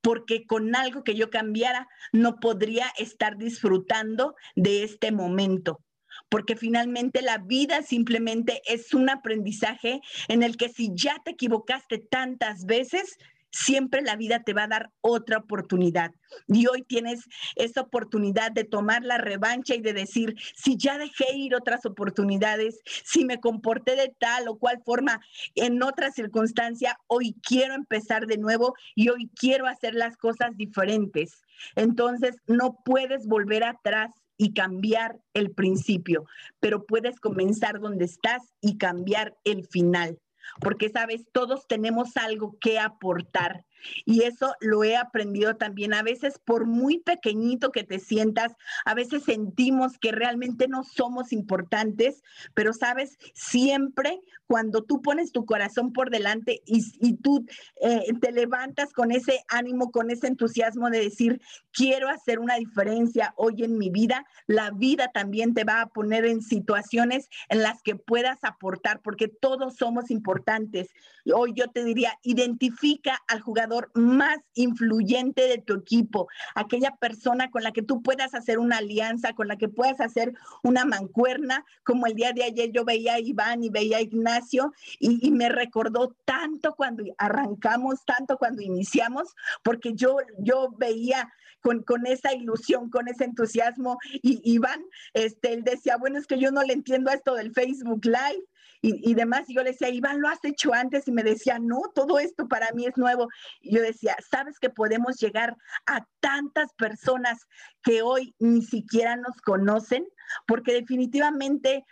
[0.00, 5.80] porque con algo que yo cambiara no podría estar disfrutando de este momento.
[6.28, 11.98] Porque finalmente la vida simplemente es un aprendizaje en el que si ya te equivocaste
[11.98, 13.18] tantas veces,
[13.50, 16.12] siempre la vida te va a dar otra oportunidad.
[16.46, 21.34] Y hoy tienes esa oportunidad de tomar la revancha y de decir, si ya dejé
[21.34, 25.20] ir otras oportunidades, si me comporté de tal o cual forma
[25.54, 31.42] en otra circunstancia, hoy quiero empezar de nuevo y hoy quiero hacer las cosas diferentes.
[31.76, 36.24] Entonces, no puedes volver atrás y cambiar el principio,
[36.60, 40.18] pero puedes comenzar donde estás y cambiar el final,
[40.60, 43.64] porque sabes, todos tenemos algo que aportar
[44.04, 45.94] y eso lo he aprendido también.
[45.94, 48.52] A veces, por muy pequeñito que te sientas,
[48.84, 52.22] a veces sentimos que realmente no somos importantes,
[52.54, 57.46] pero sabes, siempre cuando tú pones tu corazón por delante y, tú
[57.82, 61.40] eh, te levantas con ese ánimo, con ese entusiasmo de decir,
[61.70, 66.24] quiero hacer una diferencia hoy en mi vida, la vida también te va a poner
[66.24, 70.88] en situaciones en las que puedas aportar, porque todos somos importantes.
[71.34, 77.62] Hoy yo te diría, identifica al jugador más influyente de tu equipo, aquella persona con
[77.62, 82.06] la que tú puedas hacer una alianza, con la que puedas hacer una mancuerna, como
[82.06, 86.16] el día de ayer yo veía a Iván y veía a Ignacio y, me recordó
[86.24, 93.08] tanto cuando arrancamos, tanto cuando iniciamos, porque yo, yo veía con, con, esa ilusión, con
[93.08, 93.98] ese entusiasmo.
[94.22, 94.82] Y Iván,
[95.14, 98.44] este, él decía, bueno, es que yo no le entiendo a esto del Facebook Live
[98.82, 99.48] y, demás.
[99.48, 101.06] Y yo le decía, Iván, lo has hecho antes.
[101.08, 103.28] Y me decía, no, todo esto para mí es nuevo.
[103.60, 107.46] Y yo decía, ¿sabes que podemos llegar a tantas personas
[107.82, 110.06] que hoy ni siquiera nos conocen?
[110.46, 111.84] Porque definitivamente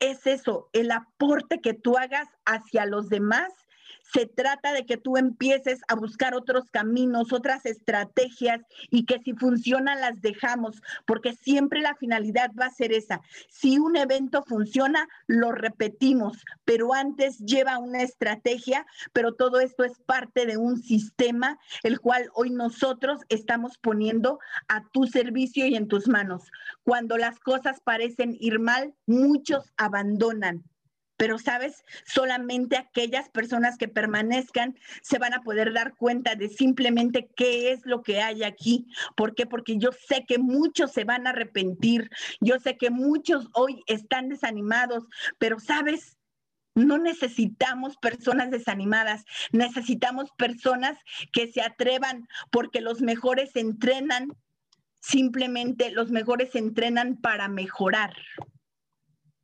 [0.00, 3.52] es eso, el aporte que tú hagas hacia los demás
[4.12, 9.34] Se trata de que tú empieces a buscar otros caminos, otras estrategias y que si
[9.34, 13.20] funcionan las dejamos, porque siempre la finalidad va a ser esa.
[13.48, 19.98] Si un evento funciona, lo repetimos, pero antes lleva una estrategia, pero todo esto es
[20.00, 25.88] parte de un sistema el cual hoy nosotros estamos poniendo a tu servicio y en
[25.88, 26.50] tus manos.
[26.82, 30.64] Cuando las cosas parecen ir mal, muchos abandonan
[31.20, 37.28] pero sabes, solamente aquellas personas que permanezcan se van a poder dar cuenta de simplemente
[37.36, 38.86] qué es lo que hay aquí.
[39.16, 39.44] ¿Por qué?
[39.44, 42.08] Porque yo sé que muchos se van a arrepentir,
[42.40, 45.04] yo sé que muchos hoy están desanimados,
[45.36, 46.16] pero sabes,
[46.74, 50.96] no necesitamos personas desanimadas, necesitamos personas
[51.34, 54.28] que se atrevan porque los mejores entrenan,
[55.00, 58.14] simplemente los mejores entrenan para mejorar.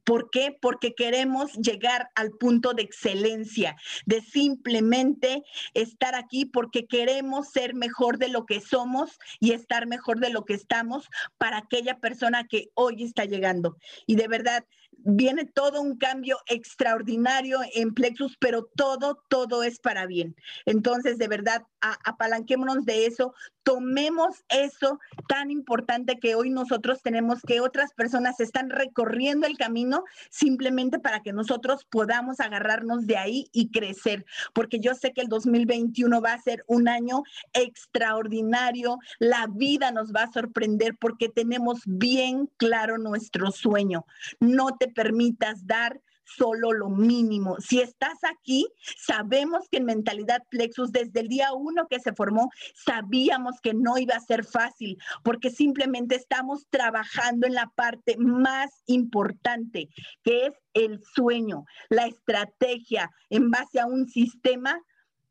[0.07, 0.57] ¿Por qué?
[0.63, 5.43] Porque queremos llegar al punto de excelencia, de simplemente
[5.75, 10.45] estar aquí porque queremos ser mejor de lo que somos y estar mejor de lo
[10.45, 13.79] que estamos para aquella persona que hoy está llegando.
[14.07, 14.65] Y de verdad,
[15.07, 20.35] viene todo un cambio extraordinario en Plexus, pero todo, todo es para bien.
[20.65, 27.61] Entonces, de verdad, apalanquémonos de eso, tomemos eso tan importante que hoy nosotros tenemos, que
[27.61, 33.71] otras personas están recorriendo el camino simplemente para que nosotros podamos agarrarnos de ahí y
[33.71, 39.91] crecer, porque yo sé que el 2021 va a ser un año extraordinario, la vida
[39.93, 44.05] nos va a sorprender porque tenemos bien claro nuestro sueño.
[44.41, 47.57] No te permitas dar solo lo mínimo.
[47.61, 48.67] Si estás aquí,
[48.99, 53.97] sabemos que en Mentalidad Plexus, desde el día uno que se formó, sabíamos que no
[53.97, 59.89] iba a ser fácil, porque simplemente estamos trabajando en la parte más importante,
[60.25, 64.81] que es el sueño, la estrategia en base a un sistema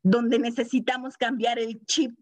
[0.02, 2.16] donde necesitamos cambiar el chip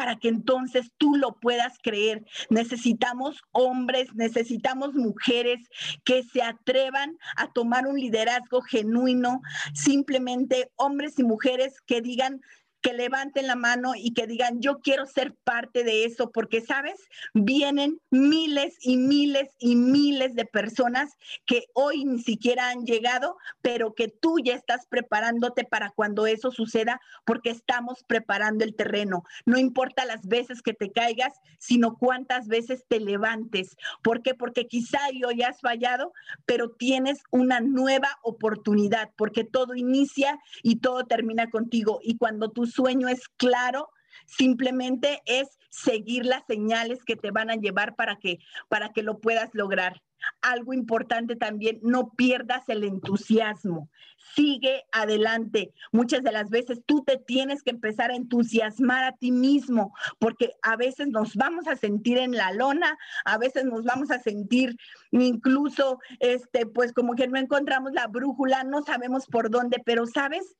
[0.00, 2.24] para que entonces tú lo puedas creer.
[2.48, 5.68] Necesitamos hombres, necesitamos mujeres
[6.04, 9.42] que se atrevan a tomar un liderazgo genuino,
[9.74, 12.40] simplemente hombres y mujeres que digan,
[12.80, 17.00] que levanten la mano y que digan, yo quiero ser parte de eso, porque, ¿sabes?
[17.34, 21.16] Vienen miles y miles y miles de personas
[21.46, 26.50] que hoy ni siquiera han llegado, pero que tú ya estás preparándote para cuando eso
[26.50, 29.24] suceda, porque estamos preparando el terreno.
[29.44, 33.76] No importa las veces que te caigas, sino cuántas veces te levantes.
[34.02, 34.34] ¿Por qué?
[34.34, 36.12] Porque quizá hoy has fallado,
[36.46, 42.00] pero tienes una nueva oportunidad, porque todo inicia y todo termina contigo.
[42.02, 43.90] Y cuando tú sueño es claro,
[44.26, 49.20] simplemente es seguir las señales que te van a llevar para que, para que lo
[49.20, 50.02] puedas lograr.
[50.42, 53.88] Algo importante también, no pierdas el entusiasmo.
[54.34, 55.72] Sigue adelante.
[55.92, 60.52] Muchas de las veces tú te tienes que empezar a entusiasmar a ti mismo, porque
[60.60, 64.76] a veces nos vamos a sentir en la lona, a veces nos vamos a sentir
[65.10, 70.54] incluso, este, pues como que no encontramos la brújula, no sabemos por dónde, pero sabes,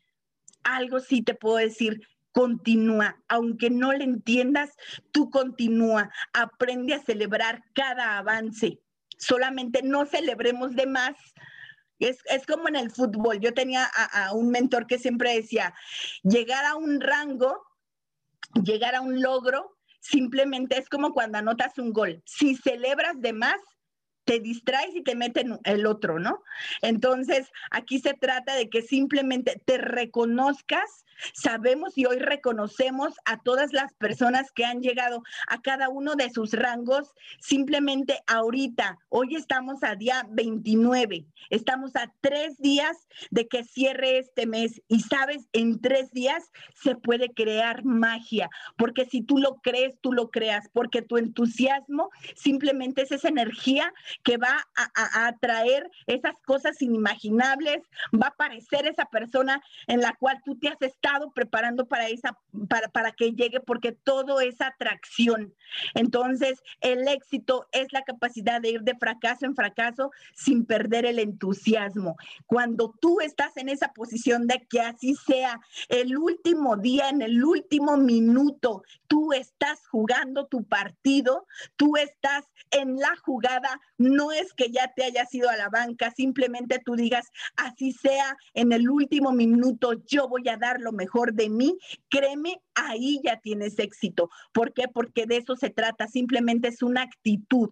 [0.64, 2.00] algo sí te puedo decir,
[2.32, 4.70] continúa, aunque no le entiendas,
[5.12, 8.80] tú continúa, aprende a celebrar cada avance.
[9.18, 11.16] Solamente no celebremos de más.
[11.98, 13.40] Es, como en el fútbol.
[13.40, 15.74] Yo tenía a, un mentor que siempre decía,
[16.22, 17.62] llegar a un rango,
[18.64, 22.22] llegar a un logro, simplemente es como cuando anotas un gol.
[22.24, 23.60] Si celebras de más,
[24.30, 26.44] te distraes y te meten el otro, ¿no?
[26.82, 33.72] Entonces, aquí se trata de que simplemente te reconozcas Sabemos y hoy reconocemos a todas
[33.72, 37.12] las personas que han llegado a cada uno de sus rangos.
[37.40, 42.96] Simplemente ahorita, hoy estamos a día 29, estamos a tres días
[43.30, 49.04] de que cierre este mes y sabes, en tres días se puede crear magia, porque
[49.04, 54.36] si tú lo crees, tú lo creas, porque tu entusiasmo simplemente es esa energía que
[54.36, 57.82] va a, atraer esas cosas inimaginables,
[58.14, 62.38] va a aparecer esa persona en la cual tú te has estado preparando para esa,
[62.68, 65.54] para, para que llegue, porque todo es atracción.
[65.94, 71.18] Entonces, el éxito es la capacidad de ir de fracaso en fracaso sin perder el
[71.18, 72.16] entusiasmo.
[72.46, 77.44] Cuando tú estás en esa posición de que así sea el último día, en el
[77.44, 83.80] último minuto, tú estás jugando tu partido, tú estás en la jugada,
[84.10, 88.36] no es que ya te hayas ido a la banca, simplemente tú digas, así sea,
[88.54, 93.40] en el último minuto yo voy a dar lo mejor de mí, créeme, ahí ya
[93.40, 94.30] tienes éxito.
[94.52, 94.88] ¿Por qué?
[94.88, 97.70] Porque de eso se trata, simplemente es una actitud.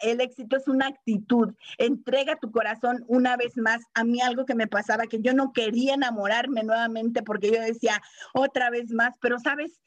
[0.00, 1.54] El éxito es una actitud.
[1.78, 3.82] Entrega tu corazón una vez más.
[3.94, 8.00] A mí algo que me pasaba, que yo no quería enamorarme nuevamente porque yo decía
[8.34, 9.80] otra vez más, pero sabes,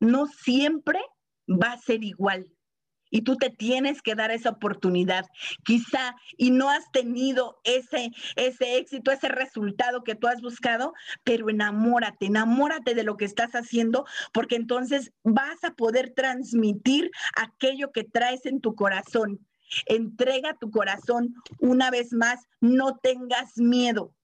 [0.00, 1.00] no siempre
[1.48, 2.53] va a ser igual
[3.10, 5.26] y tú te tienes que dar esa oportunidad.
[5.64, 11.48] Quizá y no has tenido ese, ese éxito, ese resultado que tú has buscado, pero
[11.48, 18.04] enamórate, enamórate de lo que estás haciendo, porque entonces vas a poder transmitir aquello que
[18.04, 19.46] traes en tu corazón.
[19.86, 24.14] Entrega tu corazón una vez más, no tengas miedo.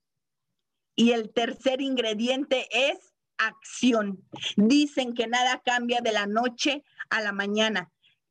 [0.95, 2.99] Y el tercer ingrediente es
[3.39, 4.23] acción.
[4.57, 7.91] Dicen que nada cambia de la noche a la mañana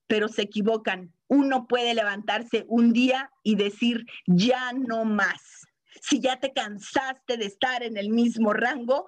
[0.10, 1.14] pero se equivocan.
[1.28, 5.68] Uno puede levantarse un día y decir, ya no más.
[6.02, 9.06] Si ya te cansaste de estar en el mismo rango,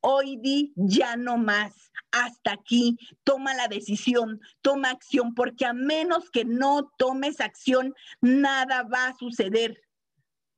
[0.00, 1.92] hoy di ya no más.
[2.10, 8.82] Hasta aquí, toma la decisión, toma acción, porque a menos que no tomes acción, nada
[8.82, 9.80] va a suceder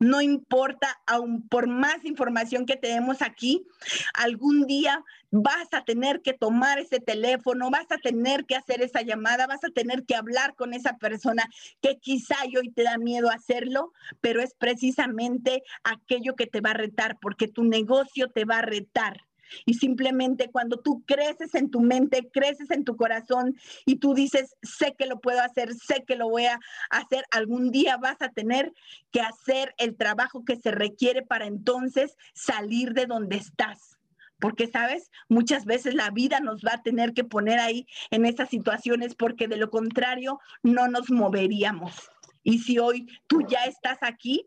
[0.03, 3.67] no importa, aún por más información que tenemos aquí,
[4.15, 9.03] algún día vas a tener que tomar ese teléfono, vas a tener que hacer esa
[9.03, 11.49] llamada, vas a tener que hablar con esa persona
[11.81, 16.75] que quizá hoy te da miedo hacerlo, pero es precisamente aquello que te va a
[16.75, 19.23] retar, porque tu negocio te va a retar.
[19.65, 24.57] Y simplemente cuando tú creces en tu mente, creces en tu corazón y tú dices,
[24.63, 28.31] sé que lo puedo hacer, sé que lo voy a hacer, algún día vas a
[28.31, 28.73] tener
[29.11, 33.99] que hacer el trabajo que se requiere para entonces salir de donde estás.
[34.39, 38.49] Porque, sabes, muchas veces la vida nos va a tener que poner ahí en esas
[38.49, 42.11] situaciones porque de lo contrario no nos moveríamos.
[42.43, 44.47] Y si hoy tú ya estás aquí,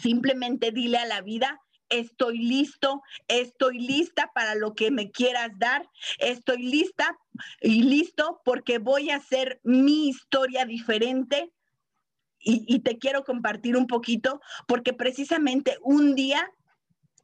[0.00, 5.88] simplemente dile a la vida, estoy listo, estoy lista para lo que me quieras dar,
[6.18, 7.16] estoy lista
[7.60, 11.52] y listo porque voy a hacer mi historia diferente.
[12.46, 16.52] Y, te quiero compartir un poquito porque precisamente un día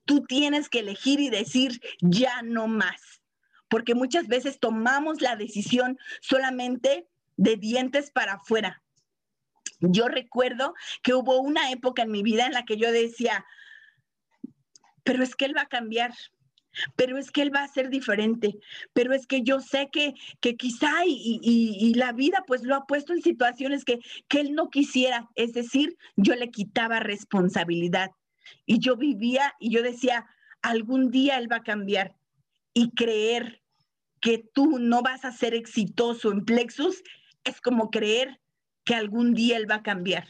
[0.06, 3.20] tú tienes que elegir y decir ya no más,
[3.68, 7.06] porque muchas veces tomamos la decisión solamente
[7.36, 8.82] de dientes para afuera.
[9.80, 13.44] Yo recuerdo que hubo una época en mi vida en la que yo decía,
[15.04, 16.12] pero es que Él va a cambiar,
[16.96, 18.58] pero es que Él va a ser diferente,
[18.92, 22.86] pero es que yo sé que, que quizá y, y, la vida pues lo ha
[22.86, 28.10] puesto en situaciones que, que Él no quisiera, es decir, yo le quitaba responsabilidad
[28.66, 30.26] y yo vivía y yo decía,
[30.62, 32.14] algún día Él va a cambiar
[32.72, 33.62] y creer
[34.20, 37.02] que tú no vas a ser exitoso en Plexus
[37.44, 38.40] es como creer
[38.84, 40.28] que algún día Él va a cambiar.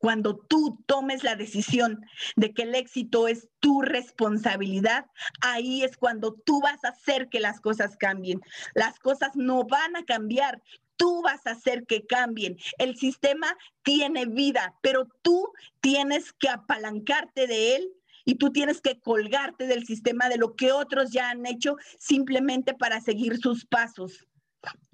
[0.00, 2.00] Cuando tú tomes la decisión
[2.34, 5.04] de que el éxito es tu responsabilidad,
[5.42, 8.40] ahí es cuando tú vas a hacer que las cosas cambien.
[8.74, 10.62] Las cosas no van a cambiar,
[10.96, 12.56] tú vas a hacer que cambien.
[12.78, 17.92] El sistema tiene vida, pero tú tienes que apalancarte de él
[18.24, 22.72] y tú tienes que colgarte del sistema de lo que otros ya han hecho simplemente
[22.72, 24.26] para seguir sus pasos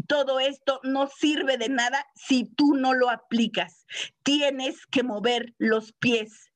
[0.07, 3.87] todo esto no sirve de nada si tú no lo aplicas.
[4.23, 6.51] Tienes que mover los pies.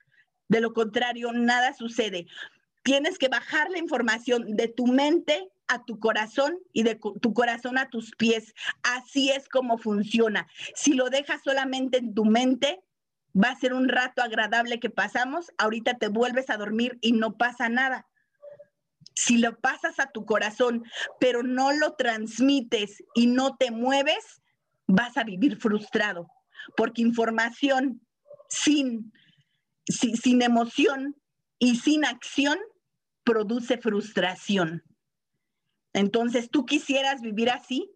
[0.49, 2.27] De lo contrario, nada sucede.
[2.83, 7.79] Tienes que bajar la información de tu mente a tu corazón y de tu corazón
[7.79, 8.55] a tus pies.
[8.83, 10.49] Así es como funciona.
[10.75, 12.81] Si lo dejas solamente en tu mente,
[13.33, 15.53] va a ser un rato agradable que pasamos.
[15.59, 18.10] Ahorita te vuelves a dormir y no pasa nada
[19.21, 20.85] si lo pasas a tu corazón,
[21.19, 24.41] pero no lo transmites y no te mueves,
[24.87, 26.29] vas a vivir frustrado,
[26.77, 28.01] porque información
[28.49, 29.13] sin,
[30.25, 31.17] emoción
[31.59, 32.59] y sin acción
[33.23, 34.83] produce frustración.
[35.93, 37.91] Entonces, ¿tú quisieras vivir así?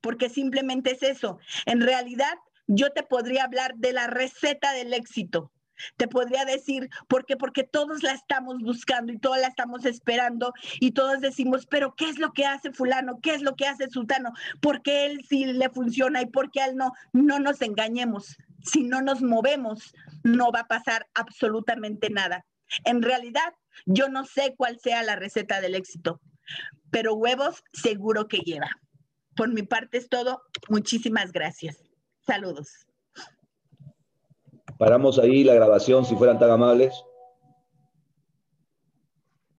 [0.00, 1.38] Porque simplemente es eso.
[1.64, 2.34] En realidad,
[2.66, 5.50] yo te podría hablar de la receta del éxito,
[5.96, 7.36] te podría decir, ¿por qué?
[7.36, 12.08] Porque todos la estamos buscando y todos la estamos esperando y todos decimos, pero ¿qué
[12.08, 13.20] es lo que hace fulano?
[13.22, 14.32] ¿Qué es lo que hace sultano?
[14.60, 16.92] ¿Por qué él sí le funciona y por qué él no?
[17.12, 18.36] No nos engañemos.
[18.64, 22.44] Si no nos movemos, no va a pasar absolutamente nada.
[22.84, 23.54] En realidad,
[23.84, 26.20] yo no sé cuál sea la receta del éxito,
[26.90, 28.70] pero huevos seguro que lleva.
[29.36, 30.42] Por mi parte es todo.
[30.68, 31.76] Muchísimas gracias.
[32.26, 32.85] Saludos.
[34.78, 37.04] Paramos ahí la grabación, si fueran tan amables.